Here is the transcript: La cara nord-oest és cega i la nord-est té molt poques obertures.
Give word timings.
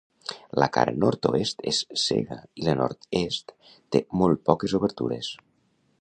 La 0.61 0.67
cara 0.77 0.93
nord-oest 1.03 1.61
és 1.73 1.81
cega 2.05 2.37
i 2.61 2.65
la 2.69 2.75
nord-est 2.81 3.53
té 3.97 4.05
molt 4.23 4.45
poques 4.51 4.79
obertures. 4.81 5.31